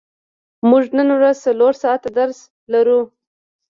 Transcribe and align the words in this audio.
موږ 0.69 0.83
نن 0.97 1.09
ورځ 1.17 1.35
څلور 1.45 1.73
ساعته 1.83 2.09
درس 2.17 2.39
لرو. 2.73 2.99